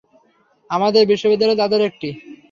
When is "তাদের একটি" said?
1.61-2.09